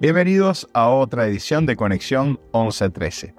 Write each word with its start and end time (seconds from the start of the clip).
Bienvenidos 0.00 0.68
a 0.74 0.90
otra 0.90 1.26
edición 1.26 1.66
de 1.66 1.74
Conexión 1.74 2.38
1113. 2.54 3.34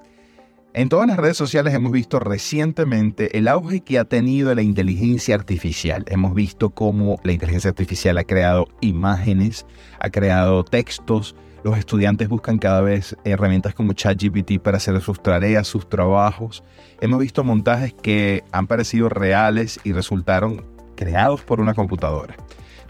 En 0.73 0.89
todas 0.89 1.07
las 1.07 1.15
redes 1.15 1.37
sociales 1.37 1.73
hemos 1.73 1.93
visto 1.93 2.19
recientemente 2.19 3.37
el 3.37 3.47
auge 3.47 3.79
que 3.79 3.97
ha 3.97 4.03
tenido 4.03 4.53
la 4.53 4.61
inteligencia 4.61 5.35
artificial. 5.35 6.03
Hemos 6.09 6.35
visto 6.35 6.71
cómo 6.71 7.17
la 7.23 7.31
inteligencia 7.31 7.69
artificial 7.69 8.17
ha 8.17 8.25
creado 8.25 8.67
imágenes, 8.81 9.65
ha 10.01 10.09
creado 10.09 10.65
textos. 10.65 11.33
Los 11.63 11.77
estudiantes 11.77 12.27
buscan 12.27 12.57
cada 12.57 12.81
vez 12.81 13.15
herramientas 13.23 13.73
como 13.73 13.93
ChatGPT 13.93 14.59
para 14.61 14.77
hacer 14.77 14.99
sus 14.99 15.23
tareas, 15.23 15.65
sus 15.65 15.87
trabajos. 15.87 16.65
Hemos 16.99 17.21
visto 17.21 17.45
montajes 17.45 17.93
que 17.93 18.43
han 18.51 18.67
parecido 18.67 19.07
reales 19.07 19.79
y 19.85 19.93
resultaron 19.93 20.65
creados 20.97 21.39
por 21.39 21.61
una 21.61 21.73
computadora. 21.73 22.35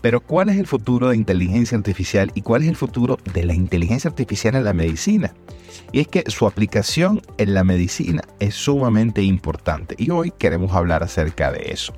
Pero 0.01 0.21
¿cuál 0.21 0.49
es 0.49 0.57
el 0.57 0.67
futuro 0.67 1.09
de 1.09 1.17
inteligencia 1.17 1.77
artificial 1.77 2.31
y 2.33 2.41
cuál 2.41 2.63
es 2.63 2.69
el 2.69 2.75
futuro 2.75 3.17
de 3.33 3.45
la 3.45 3.53
inteligencia 3.53 4.09
artificial 4.09 4.55
en 4.55 4.63
la 4.63 4.73
medicina? 4.73 5.33
Y 5.91 5.99
es 5.99 6.07
que 6.07 6.23
su 6.27 6.47
aplicación 6.47 7.21
en 7.37 7.53
la 7.53 7.63
medicina 7.63 8.21
es 8.39 8.55
sumamente 8.55 9.21
importante 9.21 9.95
y 9.97 10.09
hoy 10.09 10.31
queremos 10.31 10.73
hablar 10.73 11.03
acerca 11.03 11.51
de 11.51 11.71
eso. 11.71 11.93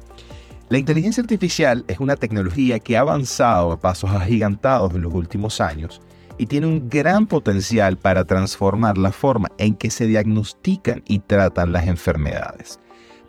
La 0.70 0.78
inteligencia 0.78 1.22
artificial 1.22 1.84
es 1.88 2.00
una 2.00 2.16
tecnología 2.16 2.80
que 2.80 2.96
ha 2.96 3.02
avanzado 3.02 3.74
a 3.74 3.80
pasos 3.80 4.10
agigantados 4.12 4.96
en 4.96 5.02
los 5.02 5.14
últimos 5.14 5.60
años 5.60 6.02
y 6.38 6.46
tiene 6.46 6.68
un 6.68 6.90
gran 6.90 7.28
potencial 7.28 7.98
para 7.98 8.24
transformar 8.24 8.98
la 8.98 9.12
forma 9.12 9.50
en 9.58 9.76
que 9.76 9.92
se 9.92 10.08
diagnostican 10.08 11.04
y 11.06 11.20
tratan 11.20 11.74
las 11.74 11.88
enfermedades. 11.88 12.80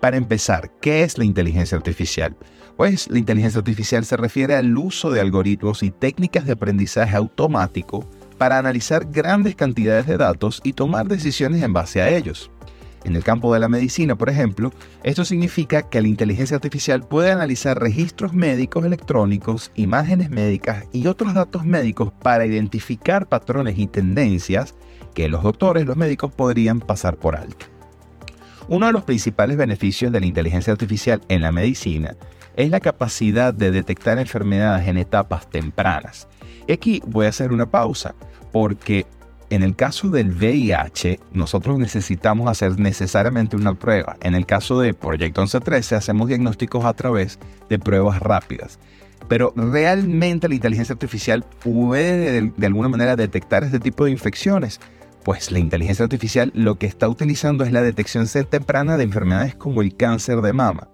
Para 0.01 0.17
empezar, 0.17 0.71
¿qué 0.81 1.03
es 1.03 1.19
la 1.19 1.25
inteligencia 1.25 1.77
artificial? 1.77 2.37
Pues 2.77 3.09
la 3.11 3.19
inteligencia 3.19 3.59
artificial 3.59 4.05
se 4.05 4.17
refiere 4.17 4.57
al 4.57 4.77
uso 4.77 5.11
de 5.11 5.21
algoritmos 5.21 5.83
y 5.83 5.91
técnicas 5.91 6.47
de 6.47 6.53
aprendizaje 6.53 7.17
automático 7.17 8.09
para 8.39 8.59
analizar 8.59 9.07
grandes 9.11 9.55
cantidades 9.55 10.07
de 10.07 10.17
datos 10.17 10.61
y 10.65 10.73
tomar 10.73 11.07
decisiones 11.07 11.63
en 11.63 11.73
base 11.73 12.03
a 12.03 12.11
ellos. 12.11 12.51
En 13.05 13.17
el 13.17 13.25
campo 13.25 13.53
de 13.53 13.61
la 13.61 13.69
medicina, 13.69 14.17
por 14.17 14.31
ejemplo, 14.31 14.73
esto 15.03 15.25
significa 15.25 15.89
que 15.89 16.01
la 16.01 16.09
inteligencia 16.09 16.57
artificial 16.57 17.07
puede 17.07 17.33
analizar 17.33 17.81
registros 17.81 18.33
médicos 18.33 18.85
electrónicos, 18.85 19.73
imágenes 19.75 20.31
médicas 20.31 20.85
y 20.93 21.09
otros 21.09 21.35
datos 21.35 21.65
médicos 21.65 22.13
para 22.23 22.47
identificar 22.47 23.29
patrones 23.29 23.79
y 23.79 23.89
tendencias 23.89 24.75
que 25.15 25.29
los 25.29 25.43
doctores, 25.43 25.85
los 25.85 25.97
médicos 25.97 26.33
podrían 26.33 26.81
pasar 26.81 27.17
por 27.17 27.37
alto. 27.37 27.67
Uno 28.69 28.87
de 28.87 28.93
los 28.93 29.03
principales 29.03 29.57
beneficios 29.57 30.13
de 30.13 30.21
la 30.21 30.27
inteligencia 30.27 30.73
artificial 30.73 31.21
en 31.29 31.43
la 31.43 31.51
medicina 31.51 32.17
es 32.57 32.71
la 32.71 32.81
capacidad 32.81 33.55
de 33.55 33.71
detectar 33.71 34.19
enfermedades 34.19 34.89
en 34.89 34.99
etapas 34.99 35.49
tempranas. 35.49 36.29
Y 36.67 36.73
aquí 36.73 37.03
voy 37.07 37.27
a 37.27 37.31
hacer 37.31 37.53
una 37.53 37.67
pausa, 37.67 38.15
porque 38.53 39.07
en 39.51 39.63
el 39.63 39.77
caso 39.77 40.09
del 40.09 40.31
VIH, 40.31 41.21
nosotros 41.33 41.79
necesitamos 41.79 42.49
hacer 42.49 42.79
necesariamente 42.79 43.57
una 43.57 43.75
prueba. 43.75 44.17
En 44.23 44.35
el 44.35 44.47
caso 44.47 44.81
de 44.81 44.95
Proyecto 44.95 45.43
1113, 45.43 45.95
hacemos 45.95 46.29
diagnósticos 46.29 46.85
a 46.85 46.95
través 46.95 47.39
de 47.69 47.79
pruebas 47.79 48.21
rápidas. 48.21 48.79
Pero 49.29 49.53
realmente 49.55 50.49
la 50.49 50.55
inteligencia 50.55 50.95
artificial 50.95 51.45
puede 51.63 52.33
de, 52.33 52.53
de 52.57 52.67
alguna 52.67 52.89
manera 52.89 53.15
detectar 53.15 53.63
este 53.63 53.79
tipo 53.79 54.07
de 54.07 54.11
infecciones. 54.11 54.81
Pues 55.23 55.53
la 55.53 55.59
inteligencia 55.59 56.03
artificial 56.03 56.51
lo 56.55 56.77
que 56.77 56.87
está 56.87 57.09
utilizando 57.09 57.65
es 57.65 57.73
la 57.73 57.83
detección 57.83 58.27
temprana 58.49 58.97
de 58.97 59.05
enfermedades 59.05 59.55
como 59.55 59.83
el 59.83 59.95
cáncer 59.97 60.41
de 60.41 60.53
mama 60.53 60.89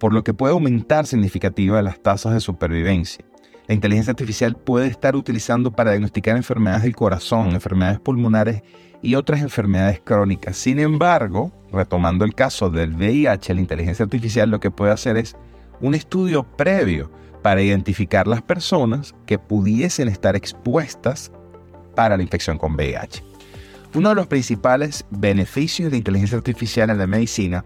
por 0.00 0.14
lo 0.14 0.24
que 0.24 0.34
puede 0.34 0.54
aumentar 0.54 1.06
significativamente 1.06 1.84
las 1.84 2.02
tasas 2.02 2.32
de 2.32 2.40
supervivencia. 2.40 3.24
La 3.68 3.74
inteligencia 3.74 4.10
artificial 4.10 4.56
puede 4.56 4.88
estar 4.88 5.14
utilizando 5.14 5.70
para 5.70 5.92
diagnosticar 5.92 6.36
enfermedades 6.36 6.82
del 6.82 6.96
corazón, 6.96 7.50
enfermedades 7.50 8.00
pulmonares 8.00 8.62
y 9.02 9.14
otras 9.14 9.42
enfermedades 9.42 10.00
crónicas. 10.02 10.56
Sin 10.56 10.80
embargo, 10.80 11.52
retomando 11.70 12.24
el 12.24 12.34
caso 12.34 12.70
del 12.70 12.96
VIH, 12.96 13.54
la 13.54 13.60
inteligencia 13.60 14.04
artificial 14.04 14.50
lo 14.50 14.58
que 14.58 14.70
puede 14.72 14.90
hacer 14.90 15.16
es 15.18 15.36
un 15.80 15.94
estudio 15.94 16.42
previo 16.42 17.12
para 17.42 17.62
identificar 17.62 18.26
las 18.26 18.42
personas 18.42 19.14
que 19.26 19.38
pudiesen 19.38 20.08
estar 20.08 20.34
expuestas 20.34 21.30
para 21.94 22.16
la 22.16 22.22
infección 22.22 22.58
con 22.58 22.74
VIH. 22.74 23.22
Uno 23.94 24.08
de 24.08 24.14
los 24.14 24.26
principales 24.26 25.04
beneficios 25.10 25.90
de 25.90 25.98
inteligencia 25.98 26.38
artificial 26.38 26.90
en 26.90 26.98
la 26.98 27.06
medicina 27.06 27.64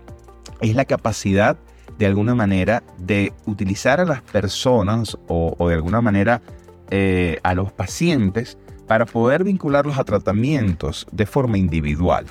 es 0.60 0.74
la 0.74 0.84
capacidad 0.84 1.56
de 1.56 1.73
alguna 2.00 2.34
manera 2.34 2.82
de 2.98 3.32
utilizar 3.46 4.00
a 4.00 4.04
las 4.04 4.22
personas 4.22 5.16
o, 5.28 5.68
de 5.68 5.74
alguna 5.74 6.00
manera 6.00 6.42
eh, 6.90 7.38
a 7.42 7.54
los 7.54 7.72
pacientes 7.72 8.58
para 8.86 9.06
poder 9.06 9.44
vincularlos 9.44 9.98
a 9.98 10.04
tratamientos 10.04 11.06
de 11.12 11.26
forma 11.26 11.58
individual. 11.58 12.26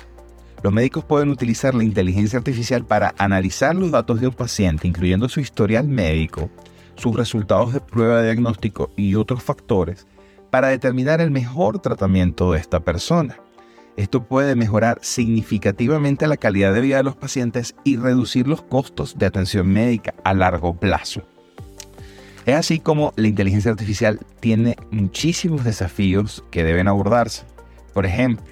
Los 0.62 0.72
médicos 0.72 1.04
pueden 1.04 1.28
utilizar 1.28 1.74
la 1.74 1.84
inteligencia 1.84 2.38
artificial 2.38 2.86
para 2.86 3.14
analizar 3.18 3.74
los 3.74 3.90
datos 3.90 4.20
de 4.20 4.28
un 4.28 4.32
paciente, 4.32 4.88
incluyendo 4.88 5.28
su 5.28 5.40
historial 5.40 5.86
médico, 5.86 6.48
sus 6.96 7.14
resultados 7.14 7.74
de 7.74 7.80
prueba 7.80 8.20
de 8.20 8.32
diagnóstico 8.32 8.90
y 8.96 9.14
otros 9.14 9.42
factores, 9.42 10.06
para 10.50 10.68
determinar 10.68 11.20
el 11.20 11.30
mejor 11.30 11.80
tratamiento 11.80 12.52
de 12.52 12.60
esta 12.60 12.80
persona. 12.80 13.36
Esto 13.96 14.24
puede 14.24 14.56
mejorar 14.56 14.98
significativamente 15.02 16.26
la 16.26 16.36
calidad 16.36 16.74
de 16.74 16.80
vida 16.80 16.96
de 16.96 17.04
los 17.04 17.16
pacientes 17.16 17.76
y 17.84 17.96
reducir 17.96 18.48
los 18.48 18.62
costos 18.62 19.16
de 19.18 19.26
atención 19.26 19.68
médica 19.68 20.14
a 20.24 20.34
largo 20.34 20.74
plazo. 20.74 21.22
Es 22.44 22.56
así 22.56 22.80
como 22.80 23.12
la 23.16 23.28
inteligencia 23.28 23.70
artificial 23.70 24.20
tiene 24.40 24.76
muchísimos 24.90 25.64
desafíos 25.64 26.44
que 26.50 26.64
deben 26.64 26.88
abordarse. 26.88 27.44
Por 27.94 28.04
ejemplo, 28.04 28.44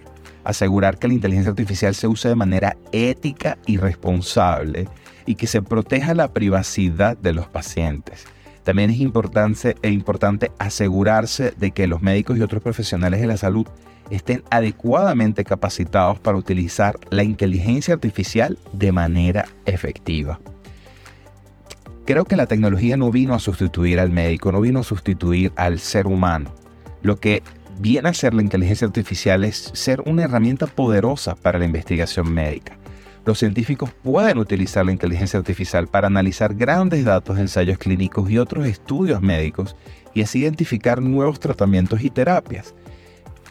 asegurar 0.44 0.98
que 0.98 1.08
la 1.08 1.14
inteligencia 1.14 1.50
artificial 1.50 1.94
se 1.94 2.06
use 2.06 2.28
de 2.28 2.34
manera 2.34 2.76
ética 2.92 3.58
y 3.66 3.76
responsable 3.76 4.88
y 5.26 5.34
que 5.34 5.46
se 5.46 5.60
proteja 5.60 6.14
la 6.14 6.32
privacidad 6.32 7.16
de 7.16 7.32
los 7.32 7.48
pacientes. 7.48 8.24
También 8.64 8.90
es 8.90 9.00
importante, 9.00 9.76
e 9.82 9.90
importante 9.90 10.52
asegurarse 10.58 11.52
de 11.56 11.72
que 11.72 11.86
los 11.86 12.02
médicos 12.02 12.38
y 12.38 12.42
otros 12.42 12.62
profesionales 12.62 13.20
de 13.20 13.26
la 13.26 13.36
salud 13.36 13.66
estén 14.10 14.42
adecuadamente 14.50 15.44
capacitados 15.44 16.18
para 16.18 16.36
utilizar 16.36 16.98
la 17.10 17.22
inteligencia 17.22 17.94
artificial 17.94 18.58
de 18.72 18.92
manera 18.92 19.46
efectiva. 19.64 20.38
Creo 22.04 22.24
que 22.24 22.36
la 22.36 22.46
tecnología 22.46 22.96
no 22.96 23.10
vino 23.10 23.34
a 23.34 23.38
sustituir 23.38 24.00
al 24.00 24.10
médico, 24.10 24.52
no 24.52 24.60
vino 24.60 24.80
a 24.80 24.84
sustituir 24.84 25.52
al 25.56 25.78
ser 25.78 26.06
humano. 26.06 26.52
Lo 27.00 27.16
que 27.16 27.42
viene 27.78 28.08
a 28.08 28.14
ser 28.14 28.34
la 28.34 28.42
inteligencia 28.42 28.86
artificial 28.86 29.44
es 29.44 29.70
ser 29.72 30.02
una 30.02 30.24
herramienta 30.24 30.66
poderosa 30.66 31.34
para 31.36 31.58
la 31.58 31.64
investigación 31.64 32.32
médica. 32.32 32.76
Los 33.24 33.38
científicos 33.38 33.90
pueden 34.02 34.38
utilizar 34.38 34.84
la 34.84 34.92
inteligencia 34.92 35.38
artificial 35.38 35.86
para 35.86 36.08
analizar 36.08 36.54
grandes 36.54 37.04
datos 37.04 37.38
ensayos 37.38 37.78
clínicos 37.78 38.30
y 38.30 38.38
otros 38.38 38.66
estudios 38.66 39.22
médicos 39.22 39.76
y 40.12 40.22
así 40.22 40.40
identificar 40.40 41.00
nuevos 41.00 41.38
tratamientos 41.38 42.02
y 42.02 42.10
terapias 42.10 42.74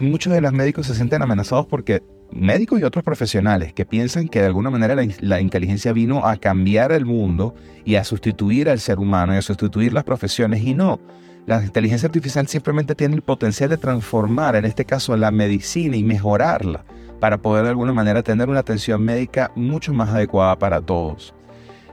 muchos 0.02 0.34
de 0.34 0.42
los 0.42 0.52
médicos 0.52 0.88
se 0.88 0.96
sienten 0.96 1.22
amenazados 1.22 1.66
porque 1.68 2.02
médicos 2.32 2.80
y 2.80 2.84
otros 2.84 3.04
profesionales 3.04 3.74
que 3.74 3.86
piensan 3.86 4.28
que 4.28 4.40
de 4.40 4.48
alguna 4.48 4.70
manera 4.70 4.96
la, 5.20 5.42
inteligencia 5.42 5.94
vino 5.94 6.26
a 6.26 6.38
cambiar 6.38 6.92
el 6.92 7.06
mundo 7.06 7.53
y 7.86 7.96
a 7.96 8.03
sustituir 8.03 8.70
al 8.70 8.80
ser 8.80 9.00
humano 9.00 9.34
y 9.34 9.38
a 9.38 9.42
sustituir 9.42 9.94
las 9.94 10.03
profesiones 10.03 10.64
y 10.64 10.74
no. 10.74 11.00
La 11.46 11.64
inteligencia 11.64 12.08
artificial 12.08 12.48
simplemente 12.48 12.96
tiene 12.96 13.16
el 13.16 13.24
potencial 13.24 13.70
de 13.70 13.78
transformar, 13.78 14.56
en 14.56 14.66
este 14.66 14.86
caso, 14.86 15.18
la 15.18 15.32
medicina 15.32 15.98
y 15.98 16.03
mejorarla 16.03 16.86
para 17.22 17.38
poder 17.38 17.64
de 17.64 17.70
alguna 17.70 17.94
manera 17.94 18.24
tener 18.24 18.50
una 18.50 18.59
atención 18.59 19.02
médica 19.04 19.52
mucho 19.56 19.94
más 19.94 20.09
adecuada 20.09 20.58
para 20.58 20.82
todos. 20.82 21.34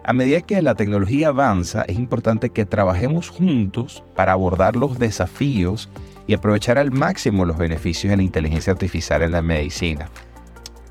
A 0.03 0.15
medida 0.15 0.41
que 0.41 0.63
la 0.63 0.75
tecnología 0.75 1.29
avanza, 1.29 1.83
es 1.83 1.99
importante 1.99 2.49
que 2.49 2.65
trabajemos 2.65 3.29
juntos 3.29 4.03
para 4.17 4.33
abordar 4.33 4.75
los 4.75 4.99
desafíos 4.99 5.91
y 6.27 6.33
aprovechar 6.33 6.79
al 6.79 6.91
máximo 6.93 7.45
los 7.45 7.59
beneficios 7.59 8.11
de 8.11 8.17
la 8.17 8.23
inteligencia 8.23 8.73
artificial 8.73 9.23
en 9.23 9.33
la 9.33 9.43
medicina. 9.43 10.09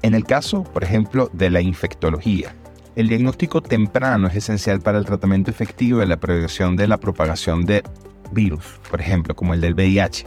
En 0.04 0.13
el 0.13 0.24
caso, 0.24 0.63
por 0.63 0.84
ejemplo, 0.84 1.31
de 1.34 1.50
la 1.50 1.62
infectología, 1.62 2.54
el 2.95 3.07
diagnóstico 3.07 3.62
temprano 3.62 4.28
es 4.28 4.36
esencial 4.36 4.81
para 4.81 5.00
el 5.00 5.06
tratamiento 5.06 5.50
efectivo 5.50 6.00
de 6.00 6.06
la 6.06 6.18
prevención 6.18 6.75
de 6.75 6.88
la 6.88 6.98
propagación 6.98 7.66
de 7.66 7.84
virus, 8.31 8.80
por 8.92 9.01
ejemplo, 9.01 9.36
como 9.36 9.56
el 9.56 9.62
del 9.62 9.74
VIH. 9.74 10.25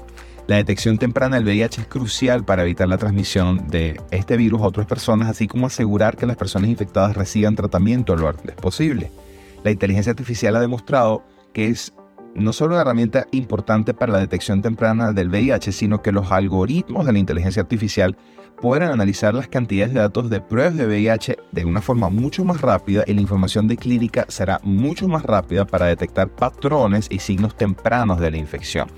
La 0.51 0.57
detección 0.57 0.99
temprana 0.99 1.37
del 1.37 1.45
VIH 1.45 1.83
es 1.83 1.87
crucial 1.87 2.45
para 2.45 2.63
evitar 2.63 2.89
la 2.89 2.99
transmisión 2.99 3.69
de 3.69 4.01
este 4.11 4.37
virus 4.37 4.61
a 4.61 4.65
otras 4.65 4.85
personas, 4.85 5.29
así 5.29 5.47
como 5.47 5.69
asegurar 5.69 6.17
que 6.17 6.27
las 6.27 6.37
personas 6.37 6.71
infectadas 6.71 7.17
reciban 7.17 7.55
tratamiento 7.55 8.17
lo 8.17 8.29
antes 8.29 8.57
posible. 8.57 9.13
La 9.63 9.71
inteligencia 9.71 10.11
artificial 10.11 10.57
ha 10.57 10.61
demostrado 10.61 11.23
que 11.53 11.69
es 11.69 11.95
no 12.35 12.53
solo 12.53 12.75
una 12.75 12.83
herramienta 12.83 13.29
importante 13.31 13.95
para 13.95 14.15
la 14.15 14.19
detección 14.19 14.61
temprana 14.61 15.13
del 15.13 15.29
VIH, 15.29 15.71
sino 15.71 16.03
que 16.03 16.11
los 16.11 16.33
algoritmos 16.33 17.07
de 17.07 17.13
la 17.13 17.21
inteligencia 17.21 17.63
artificial 17.63 18.17
pueden 18.61 18.91
analizar 18.91 19.33
las 19.35 19.47
cantidades 19.47 19.95
de 19.95 20.01
datos 20.01 20.31
de 20.31 20.41
pruebas 20.41 20.77
de 20.77 20.87
VIH 20.87 21.37
de 21.53 21.65
una 21.65 21.81
forma 21.81 22.11
mucho 22.11 22.45
más 22.45 22.61
rápida 22.61 23.05
y 23.07 23.15
la 23.15 23.21
información 23.21 23.69
de 23.69 23.77
clínica 23.77 24.27
será 24.27 24.59
mucho 24.65 25.07
más 25.07 25.23
rápida 25.23 25.65
para 25.65 25.87
detectar 25.87 26.29
patrones 26.29 27.07
y 27.09 27.21
signos 27.21 27.57
tempranos 27.57 28.19
de 28.19 28.33
la 28.33 28.39
infección. 28.39 28.89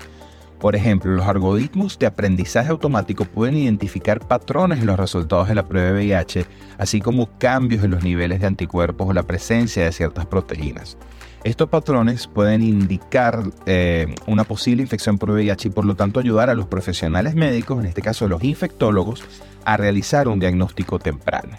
Por 0.63 0.77
ejemplo, 0.77 1.11
los 1.11 1.27
algoritmos 1.27 1.99
de 1.99 2.05
aprendizaje 2.05 2.69
automático 2.69 3.25
pueden 3.25 3.57
identificar 3.57 4.25
patrones 4.25 4.79
en 4.79 4.85
los 4.85 4.97
resultados 4.97 5.49
de 5.49 5.55
la 5.55 5.67
prueba 5.67 5.89
de 5.89 5.93
VIH, 5.95 6.45
así 6.77 7.01
como 7.01 7.37
cambios 7.37 7.83
en 7.83 7.91
los 7.91 8.01
niveles 8.01 8.39
de 8.39 8.47
anticuerpos 8.47 9.09
o 9.09 9.11
la 9.11 9.23
presencia 9.23 9.83
de 9.83 9.91
ciertas 9.91 10.25
proteínas. 10.25 10.97
Estos 11.43 11.67
patrones 11.67 12.27
pueden 12.27 12.61
indicar 12.61 13.43
eh, 13.65 14.15
una 14.25 14.45
posible 14.45 14.83
infección 14.83 15.17
por 15.17 15.31
VIH 15.31 15.67
y 15.67 15.71
por 15.71 15.83
lo 15.83 15.97
tanto 15.97 16.21
ayudar 16.21 16.49
a 16.49 16.55
los 16.55 16.67
profesionales 16.67 17.35
médicos, 17.35 17.81
en 17.81 17.87
este 17.87 18.01
caso 18.01 18.29
los 18.29 18.41
infectólogos, 18.41 19.21
a 19.65 19.75
realizar 19.75 20.29
un 20.29 20.39
diagnóstico 20.39 20.97
temprano. 20.97 21.57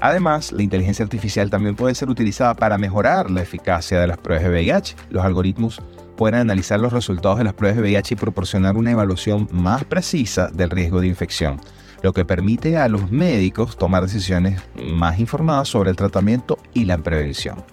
Además, 0.00 0.52
la 0.52 0.62
inteligencia 0.62 1.02
artificial 1.02 1.50
también 1.50 1.76
puede 1.76 1.94
ser 1.94 2.08
utilizada 2.08 2.54
para 2.54 2.78
mejorar 2.78 3.30
la 3.30 3.42
eficacia 3.42 4.00
de 4.00 4.06
las 4.06 4.16
pruebas 4.16 4.44
de 4.44 4.50
VIH. 4.50 4.96
Los 5.10 5.26
algoritmos 5.26 5.82
pueden 6.20 6.38
analizar 6.38 6.78
los 6.78 6.92
resultados 6.92 7.38
de 7.38 7.44
las 7.44 7.54
pruebas 7.54 7.76
de 7.76 7.82
VIH 7.82 8.12
y 8.12 8.16
proporcionar 8.18 8.76
una 8.76 8.90
evaluación 8.90 9.48
más 9.52 9.84
precisa 9.84 10.48
del 10.48 10.68
riesgo 10.68 11.00
de 11.00 11.06
infección, 11.06 11.58
lo 12.02 12.12
que 12.12 12.26
permite 12.26 12.76
a 12.76 12.88
los 12.88 13.10
médicos 13.10 13.78
tomar 13.78 14.02
decisiones 14.02 14.60
más 14.92 15.18
informadas 15.18 15.68
sobre 15.68 15.88
el 15.88 15.96
tratamiento 15.96 16.58
y 16.74 16.84
la 16.84 16.98
prevención. 16.98 17.64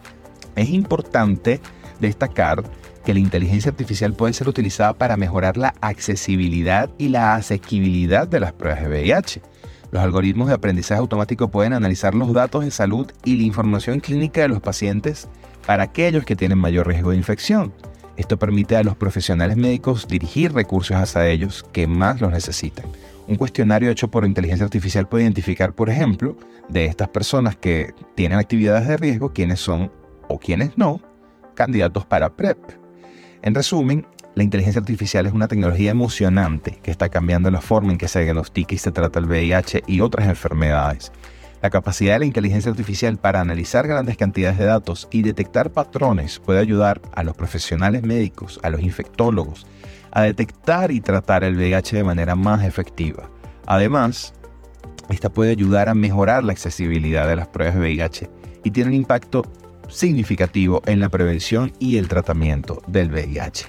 Es 0.56 0.70
importante 0.70 1.60
destacar 2.00 2.64
que 3.04 3.14
la 3.14 3.20
inteligencia 3.20 3.70
artificial 3.70 4.14
puede 4.14 4.32
ser 4.32 4.48
utilizada 4.48 4.94
para 4.94 5.18
mejorar 5.18 5.58
la 5.58 5.74
accesibilidad 5.82 6.90
y 6.98 7.10
la 7.10 7.36
asequibilidad 7.36 8.30
de 8.30 8.40
las 8.40 8.54
pruebas 8.54 8.82
de 8.82 8.88
VIH. 8.88 9.42
Los 9.92 10.02
algoritmos 10.02 10.48
de 10.48 10.54
aprendizaje 10.54 11.02
automático 11.02 11.50
pueden 11.50 11.74
analizar 11.74 12.16
los 12.16 12.32
datos 12.32 12.64
de 12.64 12.72
salud 12.72 13.12
y 13.26 13.36
la 13.36 13.44
información 13.44 14.00
clínica 14.00 14.40
de 14.40 14.48
los 14.48 14.62
pacientes 14.62 15.28
para 15.66 15.84
aquellos 15.84 16.24
que 16.24 16.38
tienen 16.38 16.60
mayor 16.60 16.88
riesgo 16.88 17.12
de 17.12 17.18
infección. 17.18 17.74
Esto 18.18 18.38
permite 18.38 18.75
a 18.75 18.84
los 18.84 18.96
profesionales 18.96 19.58
médicos 19.58 20.08
dirigir 20.08 20.52
recursos 20.52 20.98
hacia 20.98 21.28
ellos 21.28 21.64
que 21.72 21.88
más 21.88 22.19
los 22.19 22.31
necesitan. 22.31 22.86
Un 23.28 23.36
cuestionario 23.36 23.92
hecho 23.92 24.10
por 24.10 24.25
inteligencia 24.25 24.66
artificial 24.66 25.08
puede 25.08 25.24
identificar, 25.24 25.74
por 25.74 25.90
ejemplo, 25.90 26.36
de 26.68 26.86
estas 26.86 27.10
personas 27.10 27.56
que 27.56 27.94
tienen 28.16 28.40
actividades 28.40 28.88
de 28.88 28.98
riesgo, 28.98 29.34
quiénes 29.34 29.60
son 29.60 29.92
o 30.28 30.40
quienes 30.40 30.78
no, 30.78 31.02
candidatos 31.54 32.06
para 32.06 32.36
PrEP. 32.36 32.58
En 33.44 33.54
resumen, 33.54 34.08
la 34.34 34.44
inteligencia 34.44 34.80
artificial 34.80 35.25
es 35.25 35.34
una 35.34 35.48
tecnología 35.48 35.92
emocionante 35.92 36.80
que 36.84 36.92
está 36.92 37.10
cambiando 37.10 37.52
la 37.52 37.62
forma 37.62 37.92
en 37.92 37.98
que 37.98 38.08
se 38.08 38.24
diagnostica 38.24 38.75
y 38.75 38.78
se 38.78 38.92
trata 38.92 39.19
el 39.19 39.25
VIH 39.25 39.84
y 39.88 40.02
otras 40.02 40.28
enfermedades. 40.28 41.12
La 41.62 41.71
capacidad 41.71 42.13
de 42.13 42.19
la 42.19 42.25
inteligencia 42.25 42.69
artificial 42.69 43.18
para 43.18 43.42
analizar 43.42 43.88
grandes 43.88 44.15
cantidades 44.15 44.59
de 44.59 44.65
datos 44.65 45.07
y 45.12 45.24
detectar 45.24 45.71
patrones 45.71 46.39
puede 46.39 46.59
ayudar 46.59 47.01
a 47.15 47.24
los 47.24 47.36
profesionales 47.36 48.04
médicos, 48.04 48.59
a 48.62 48.69
los 48.69 48.81
infectólogos, 48.81 49.65
a 50.12 50.21
detectar 50.21 50.92
y 50.92 51.01
tratar 51.01 51.44
el 51.44 51.56
VIH 51.56 51.98
de 51.98 52.04
manera 52.04 52.36
más 52.36 52.63
efectiva. 52.63 53.30
Además, 53.65 54.33
esta 55.09 55.30
puede 55.30 55.51
ayudar 55.51 55.89
a 55.89 55.95
mejorar 55.95 56.44
la 56.44 56.51
accesibilidad 56.51 57.27
de 57.27 57.36
las 57.36 57.48
pruebas 57.48 57.75
de 57.75 57.81
VIH 57.81 58.30
y 58.63 58.71
tiene 58.71 58.89
un 58.89 58.95
impacto 58.95 59.44
significativo 59.89 60.81
en 60.86 61.00
la 61.00 61.09
prevención 61.09 61.74
y 61.80 61.98
el 61.98 62.07
tratamiento 62.07 62.81
del 62.88 63.09
VIH. 63.09 63.65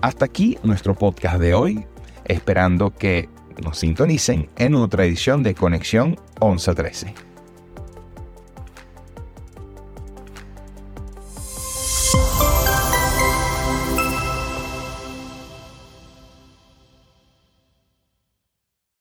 Hasta 0.00 0.26
aquí 0.26 0.58
nuestro 0.62 0.94
podcast 0.94 1.40
de 1.40 1.54
hoy, 1.54 1.84
esperando 2.24 2.94
que 2.94 3.28
nos 3.60 3.78
sintonicen 3.78 4.48
en 4.56 4.74
otra 4.74 5.04
edición 5.04 5.42
de 5.42 5.54
Conexión 5.54 6.18
1113. 6.40 7.29